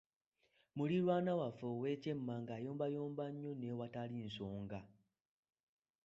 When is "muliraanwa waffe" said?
0.75-1.65